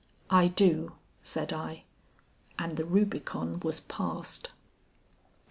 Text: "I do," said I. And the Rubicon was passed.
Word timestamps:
"I 0.31 0.47
do," 0.47 0.93
said 1.21 1.53
I. 1.53 1.83
And 2.57 2.75
the 2.75 2.85
Rubicon 2.85 3.59
was 3.59 3.81
passed. 3.81 4.49